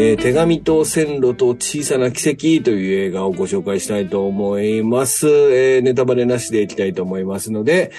[0.00, 5.26] えー、手紙と線路と小さな奇跡という映画をご紹介したいと思います。
[5.26, 7.90] えー、ネタバレなしでいきたいと思いますので、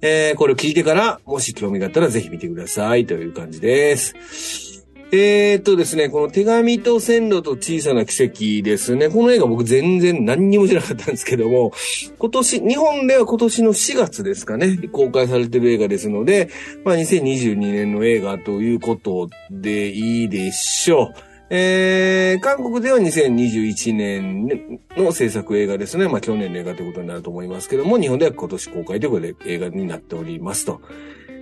[0.00, 4.67] えー、これを聞いてから、もし興味があったらぜひ見てくださいという感じです。
[5.10, 9.08] えー、っとですね、この手紙と線路と小さな奇跡ですね。
[9.08, 11.72] この映画僕全然何にも知らなかったんですけども、
[12.18, 16.50] 今年、日本では今年の4月ですかね、公開されてる映画ですので、
[16.84, 21.28] まあ2022年の映画ということでいいでしょう。
[21.50, 26.06] えー、韓国では2021年の制作映画ですね。
[26.06, 30.82] まあ去年の映画ということになると思いますけども、日本では今年公開ということで映画になっておりますと。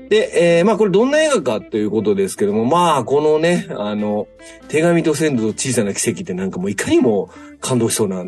[0.09, 4.29] で、えー、まあこれどんな映画かということですけども、まあこのね、あの、
[4.69, 8.25] 手紙と鮮度と小さな奇跡ってなんかもういかにも感動しそうな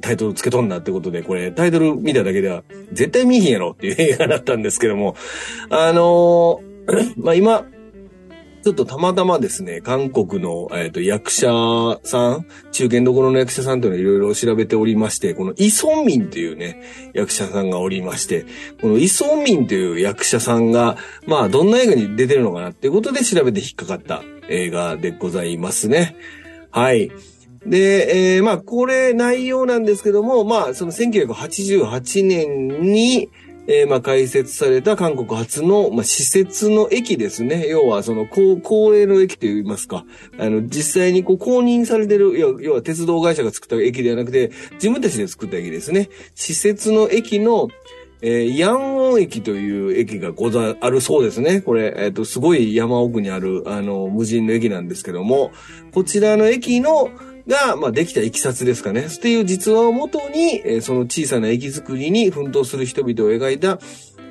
[0.00, 2.62] タイトルつけとんなってことで、これタイトル見ただけでは
[2.92, 5.16] 絶対見ひんやろっていう映画だったんですけども、
[5.70, 7.64] あのー、まあ今、
[8.62, 11.48] ちょっとたまたまですね、韓国の、えっ、ー、と、役者
[12.04, 16.80] さん、中堅どころの役者さんというのをいろいろ調べておりまして、このイ・ソンミンというね、
[17.12, 18.46] 役者さんがおりまして、
[18.80, 20.96] このイ・ソンミンという役者さんが、
[21.26, 26.14] まあ、どんな映画に出てるのかなっていうことで調べて引っかかった映画でございますね。
[26.70, 27.10] はい。
[27.66, 33.28] で、えー、まあ、これ内容なんですけども、まあ、その1988年に、
[33.66, 37.68] えー、まあ、開設された韓国初の、まあ、施設の駅ですね。
[37.68, 40.04] 要は、その、公営の駅と言いますか、
[40.38, 46.08] あの、実際にこう、公認されてる、要は鉄道会社が作った駅ではなくて、自分たちで作った駅ですね。
[46.34, 47.68] 施設の駅の、
[48.22, 51.60] えー、ヤンオン駅という駅がござ、あるそうですね。
[51.60, 55.50] これ、えっ、ー、と、すごい山奥にある、あの、無人の駅なんですけども、
[55.92, 57.10] こちらの駅の、
[57.48, 59.06] が、まあ、できたいきさつですかね。
[59.08, 63.78] っていう実話をもとに、えー、その小さな駅作りに奮闘する人々を描いた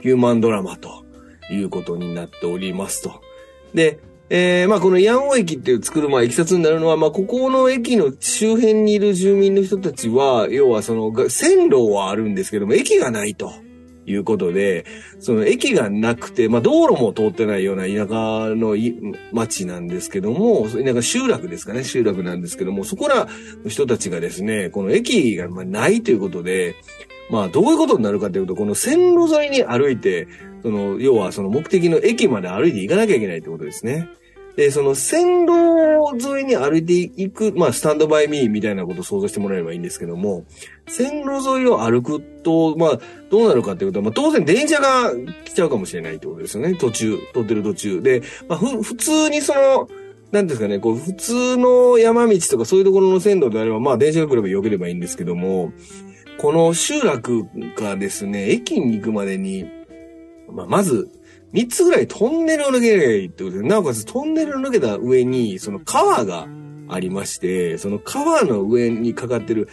[0.01, 1.03] ヒューマンドラマと
[1.51, 3.21] いうことになっておりますと。
[3.73, 13.51] で、えー、まあ、このヤンオ駅っていう作る、まあ、いきさつになるのは、まあ、ここの駅の周辺にいる住民の人たちは、要はその、線路はあるんですけども、駅がないと。
[14.05, 14.85] いうことで、
[15.19, 18.75] その駅がなくて、まあ道路も通ってないような田舎の
[19.31, 23.27] 町なんですけども、田舎集落ですかね、集落なんですけども、そこら
[23.63, 26.75] の人たちがですね、この駅がないということで、
[27.29, 30.27] まあどういうことになるかというと、この線路沿いに歩いて、
[30.63, 34.09] その、要はその目的の駅まで歩いて行かなきゃいけないということですね。
[34.55, 35.53] で、その線路
[36.13, 40.45] 沿いに歩いていく、まあ、スタンドバイミーみたいなことを想像してもらえればいいんですけども、
[40.87, 45.11] 線路沿いを歩くと、まあ、どうなるかっていうと、まあ、当然電車が
[45.45, 46.75] 来ちゃうかもしれないってことですよね。
[46.75, 48.01] 途中、通ってる途中。
[48.01, 49.87] で、まあ、ふ、普通にその、
[50.31, 55.73] なんですかね、こう、普通の山道とかそういうところの線路であれば、まあ、電車が来れば良ければいいんですけども、
[56.37, 57.45] この集落
[57.75, 59.69] がですね、駅に行くまでに、
[60.49, 61.09] まあ、まず、
[61.53, 66.47] 三つぐらいトンネルを抜けないってことで、なおかつトンネルを抜けた上に、その川が
[66.89, 69.67] ありまして、その川の上にかかってる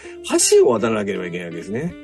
[0.50, 1.94] 橋を渡らなければいけないわけですね。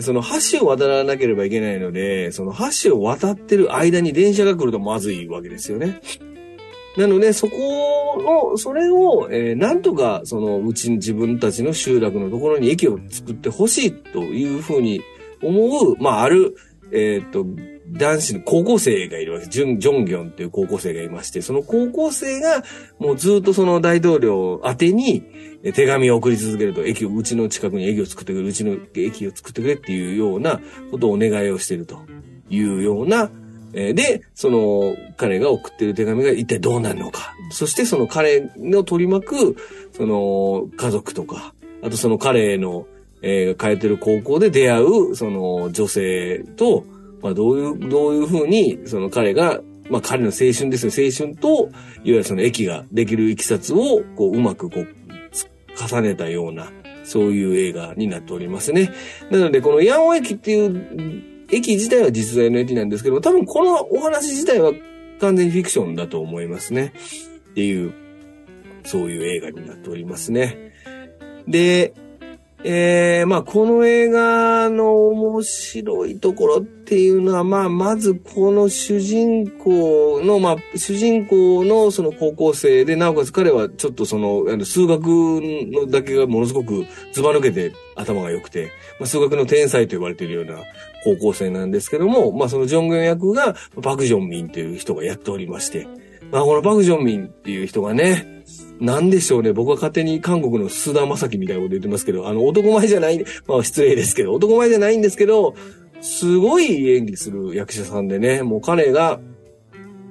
[0.00, 6.00] その橋を渡らなければいけないので、その橋を渡ってる間に電車が来るとまずいわけですよね。
[6.96, 15.00] なので、そこの、それを、えー、なんとか、その、うち自分たちの集落のところに駅を作ってほしいというふうに
[15.42, 16.56] 思う、まあ、ある、
[16.90, 17.46] えっ、と、
[17.90, 19.58] 男子の高校生がいるわけです。
[19.58, 22.62] ジュン、ジョンギョンっていう高校生がいまして、その高校生が
[22.98, 25.22] もうずっとその大統領宛てに
[25.74, 30.60] 手紙を送り続けると、駅を、うちの近くに駅を作ってくれ、うちの駅を作ってくれっていうような
[30.90, 32.00] ことをお願いをしていると
[32.50, 33.30] いうような、
[33.72, 37.34] で、その彼が送ってる手紙が一体どうなるのか。
[37.50, 39.56] そしてその彼の取り巻く、
[39.92, 42.86] その家族とか、あとその彼の、
[43.22, 46.84] えー、通ってる高校で出会う、その女性と、
[47.22, 51.70] まあ、どういう、どういうふうに、その彼が、まあ、彼の青春ですね、青春と、いわ
[52.04, 54.86] ゆるその駅ができるいきさつを、こう、うまくこう、
[55.78, 56.72] 重ねたような、
[57.04, 58.92] そういう映画になっておりますね。
[59.30, 64.72] なので、このヤンオ駅っていう駅自体は実在の駅なんですけど、多分このお話自体は
[65.20, 66.92] 完全にフィクションだと思いますね。
[67.50, 67.92] っていう、
[68.84, 70.72] そういう映画になっておりますね。
[71.46, 71.94] で、
[72.64, 90.56] えー、まあ、この映画の面白いところっていうのは、まあ、まずこの主人公の、まあ、主人公のその高校生で、なおかつ彼はちょっとその、数学のだけがものすごくずば抜けて頭が良くて、まあ、数学の天才と呼ばれているような
[91.04, 95.86] 高校生なんですけども、まあ、そのジョングン役がパクジョンミンという人がやっておりまして、
[96.30, 98.44] まあ、このパクジョンミンっていう人がね、
[98.80, 99.52] なんでしょうね。
[99.52, 105.54] 僕は勝手に韓国の須田正樹みたいなこと言ってますけど、あの、男前じゃない、まあ失礼ですけど、男前じゃないんですけど、
[106.00, 109.20] すごい演技する役者さんでね、もう彼が、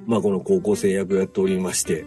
[0.06, 2.04] まあこの高校生役をやっておりまして、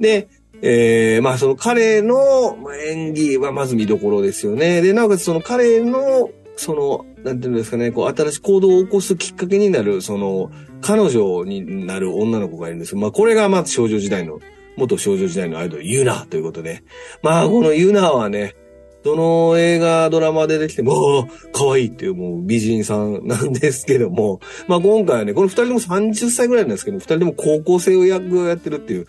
[0.00, 0.28] で、
[0.62, 2.56] えー、まあその彼の
[2.86, 4.80] 演技はまず見どころですよね。
[4.80, 10.50] で、なおかつその彼の、その、なんていうんですかね、こう新しい行動を起こすきっかけになる、その、
[10.82, 12.90] 彼女になる女の子がいるんです。
[12.90, 14.40] けど、まあこれがまず少女時代の、
[14.76, 16.84] 元少女時代のアイドル、ユナということで。
[17.22, 18.56] まあこのユナはね、
[19.04, 29.06] どの映画、ドラマでできても、 可愛いっていうもう美人さんなんですけども、まあ今回はね、この二人とも30歳ぐらいなんですけど、二人とも高校生を役をやってるっていう、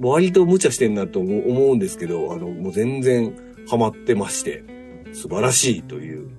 [0.00, 3.34] 割と無茶してんなと思うんですけど、あの、もう全然
[3.68, 4.62] ハマってまして、
[5.12, 6.30] 素晴らしいという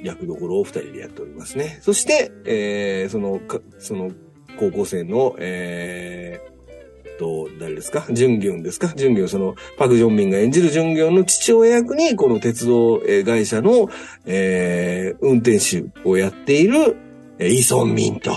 [0.00, 1.78] 役どころを二人でやっておりますね。
[1.82, 3.40] そして、えー、その、
[3.78, 4.10] その、
[4.58, 8.06] 高校生の、えー、と、誰ですか？
[8.10, 8.88] ジュンギョンですか？
[8.96, 13.90] ジュンギョン、その、パク・ジョンミンが演じるジュンギョンの父親役に、この鉄道会社の、
[14.24, 16.96] えー、運転手をやっている、
[17.38, 18.32] イソンミンと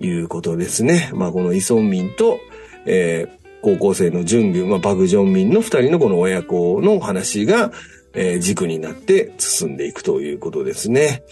[0.00, 1.10] いうことですね。
[1.14, 2.38] まあ、このイソンミンと、
[2.86, 7.72] えー、高校生のジュンギョン、まあ、パク・ジョンミンの二人のこの親子の話が、
[8.14, 11.22] えー、軸になって進んでいくということですね。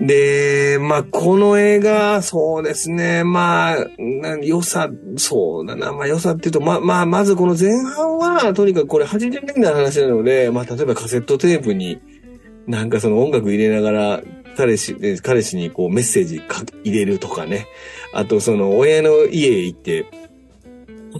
[0.00, 3.22] で、まあ、この映画、そうですね。
[3.22, 3.76] まあ、
[4.42, 5.92] 良さ、そうだな。
[5.92, 12.00] まあ、良さっていうと、ま、まあ、まずこの前半は、とにかくこれ80年代の話なので、まあ、例えばカセットテープに、
[12.66, 14.22] なんかその音楽入れながら、
[14.56, 16.40] 彼氏、彼氏にこうメッセージ
[16.84, 17.66] 入れるとかね。
[18.14, 20.06] あとその親の家へ行って、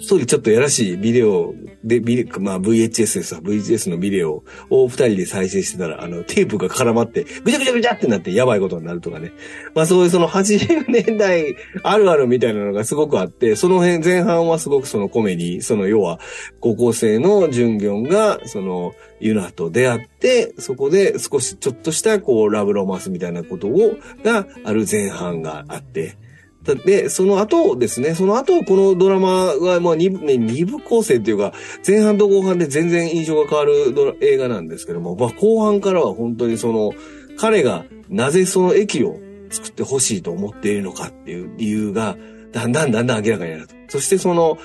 [0.00, 1.54] こっそりちょっとやらしいビデオ
[1.84, 3.34] で、ビデまあ VHS です。
[3.34, 9.32] VHS のビデオを二人で再生してたら、あの、テープが絡まって、ぐちゃぐちゃぐちゃってなってやばいことになるとかね。
[9.74, 16.18] まあそういうその80年代あるあるみたいなのがすごくあって、その辺前半はすごくそのコメディ、その要は
[16.60, 26.16] 高校生のジュンギョンが、その、ユナと出会って、そこで少しちょっとしたこうラブロマンスみたいなことを、がある前半があって、
[26.62, 31.52] で、その後ですね、その後、このドラマが、まあ、二部、ね、二部構成っていうか、
[31.86, 36.92] 前半と後半で全然印象が変わるドラ映画なんですけども、まあ、後半からは本当にその、
[37.38, 39.18] 彼がなぜその駅を
[39.50, 42.16] 作ってほしいと思っているのかっていう理由が、
[42.52, 43.74] だんだんだんだん明らかになると。
[43.88, 44.58] そしてその、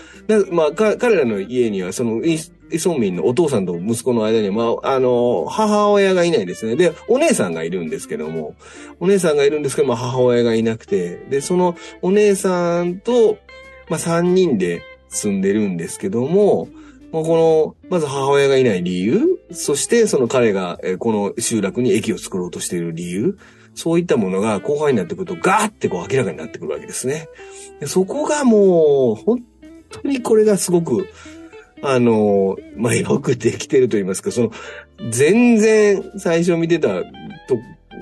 [0.51, 2.21] まあ、彼らの家には、その、
[2.71, 6.75] イソンミンのお父さんと息子の間に、まあ、あの、母親がいないですね。
[6.75, 8.55] で、お姉さんがいるんですけども、
[8.99, 13.37] お姉さんがいるんですけど、まあ、母親がいなくて、で、そのお姉さんと、
[13.89, 16.67] まあ、三人で住んでるんですけども、
[17.11, 23.37] まあ、この、まず母親がいない理由、そしてその彼が、この集落に駅を作ろうとしている理由、
[23.75, 27.27] そういったものが後半になってくるとガーってこう明らかになってくるわけですね。
[27.79, 29.43] でそこがもう、本
[29.89, 31.07] 当にこれがすごく、
[31.81, 34.51] あの、まあ、よくできてると言いますか、その、
[35.11, 37.05] 全然最初見てたと、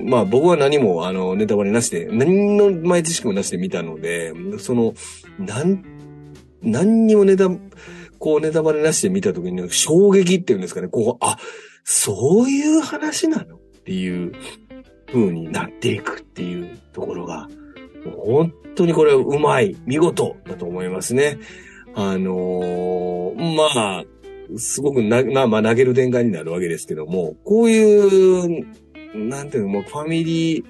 [0.04, 4.94] まあ僕は何もあのネタバレなしで、何の前知識もなしで見たので、その、
[5.40, 5.84] なん、
[6.62, 7.50] 何にもネタ、
[8.20, 11.38] こうネタバレなしで見たときに衝撃っていうんですかね、こう、あ、
[11.84, 14.34] そういう話なのっていう
[15.08, 17.48] 風になっていくっていうところが、
[18.18, 21.38] 本当にこれはうまい、見事だと思いますね。
[21.96, 24.04] あのー、まあ、
[24.58, 28.66] すごくな、まあまあ投げる展開になるわけですけども、こういう、
[29.16, 30.64] なんていうの、もうファミリー、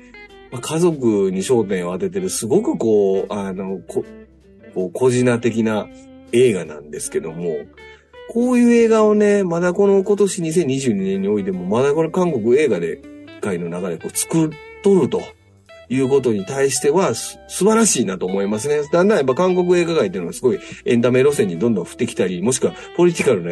[0.51, 4.05] まあ、家族に焦点を当ててる、すごくこう、あの、こ、
[4.73, 5.87] こう、小品的な
[6.31, 7.55] 映画なんですけども、
[8.29, 13.01] こういう映画をね、まだこの今年2022年においても、まだこれ韓国映画で、
[13.43, 14.49] 界の中でこう作っ
[14.81, 15.21] とると。
[15.89, 18.81] いうことに対しては素晴らしいなと思いますね。
[18.91, 23.51] だんだんやっぱ韓国映画界っていうのはすごいエンタメ路線にどんどん降ってきたり、もしくはポリティカルな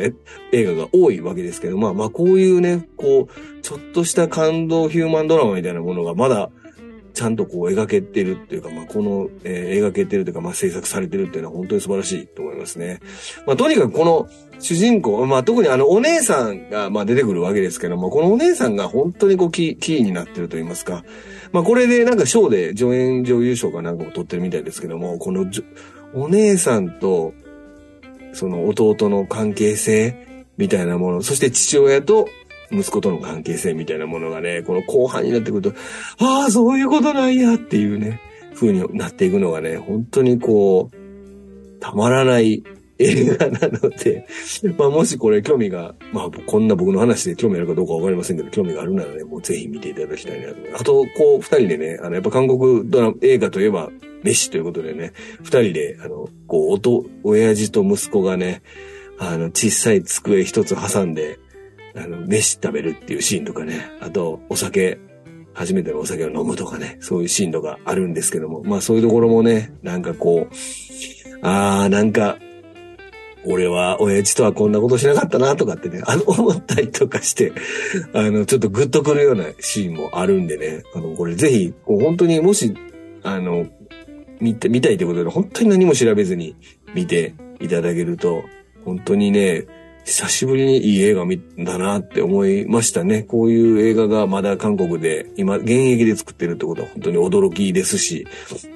[0.52, 6.52] 映画が多いわけですけど、まあまあこういうね、こう、ちょっとした感動ヒューマンドラマみたいなものがまだ
[7.14, 13.00] ちゃんとこう描けてるっていうか、まあ、この、えー、描けてるというか、まあ、制作されてるっていうのは本当に素晴らしいと思いますね。
[13.46, 21.04] まあ、とにかくこの主人公、まあ、特にあの、お姉さんが、まあ、出てくるわけですけども、このお姉さんが本当にこう、キー、キーになってると言いますか。
[21.52, 25.46] まあ、これでなんか賞で助演女優賞かなんかも取ってるみたいですけども、この
[26.14, 27.34] お姉さんと、
[28.34, 32.28] その弟の関係性みたいなもの、そして父親と
[32.72, 35.74] 息子との関係性みたいなものがね、この後半になってくると、
[36.20, 38.20] ああ、そういうことなんやっていうね、
[38.56, 42.64] 風になっていくのがね、本当にこう、たまらない
[43.00, 44.28] 映画なので、
[44.78, 50.56] まあもしこれ興味が、まあこんな僕の話で興味あるかどうかわかりませんけど、興味があるならね、もうぜひ見ていただきたいなと。
[50.76, 53.92] あと、こう二人でね、あの、やっぱ韓国ドラマ、映画といえば、
[54.24, 58.62] 飯ということでね、二人で、あの、こう、音、親父と息子がね、
[59.18, 61.40] あの、小さい机一つ挟んで、
[61.96, 65.00] あの、飯食べるっていうシーンとかね、あと、お酒
[65.54, 70.56] 初めてのお酒を飲むとかね、そういうシーンとかあるんですけども、まあそういうところもね、なんかこう、
[71.42, 72.38] あー、なんか、
[73.44, 77.54] 俺は親父とはこんなことしなかったなとかってね、あの、思ったりとかして、
[78.14, 82.74] あの、ちょっとグッとくるようなシーンもあるんでね、あの、これぜひ、本当にもし、
[83.24, 83.66] あの、
[84.40, 86.56] 見て、見たいということで、本当に何も調べずに
[86.94, 88.44] 見ていただけると、
[88.86, 89.66] 本当にね、
[90.06, 93.24] 久しぶりにいい映画見だなって思いましたね。
[93.24, 98.28] こういう映画がまだ韓国で今現役で作ってるってことは本当に驚きですし、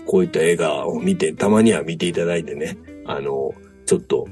[0.06, 3.54] こういった映画を見て、たまには見ていただいてね、あの、
[3.86, 4.28] ちょっと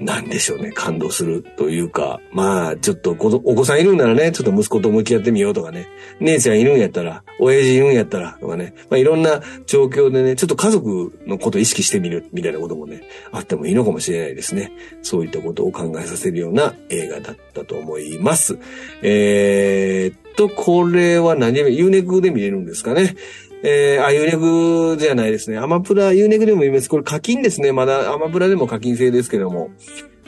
[0.00, 3.16] なんでしょうね、感動するというか、まあ、ちょっとお
[3.54, 5.88] 子さんいるんならね、ちょっと息子と向き合ってみようとかね、
[6.20, 14.72] 姉ちゃんいるんやったら、親父いるんやったら、とかね、まあいろんな状況でね、ちょっと家族のことを意識してみる、みたいなこともね、あってもいいのかもしれないですね。
[15.02, 18.58] そういったことを考えさせるような映画だったと思います。
[19.02, 23.16] えー、っと、これは何で、ユーネクで見れるんですかね。
[23.62, 25.58] えー、あ、ユーネクじゃないですね。
[25.58, 26.88] アマプラ、ユーネクでも見ます。
[26.88, 27.72] これ課金ですね。
[27.72, 29.70] まだアマプラでも課金制ですけども。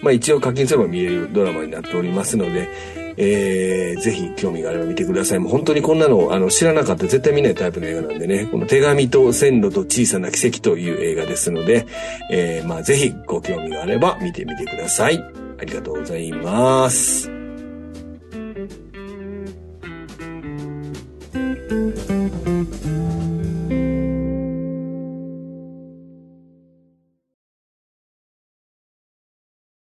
[0.03, 2.69] まあ一応課金すれば見れるドラマになっておりますので、
[3.17, 5.39] えー、ぜひ興味があれば見てください。
[5.39, 11.87] もう本当にこんなのあの知らなかった絶対見ないタイプの映画なんでね、この手紙と線路と小さな奇跡という映画ですので、
[12.31, 15.19] えー、まあぜひご興味があれば見てみてください。
[15.61, 17.32] ありがとうございます。